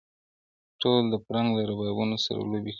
[0.81, 2.69] ټول د فرنګ له ربابونو سره لوبي کوي-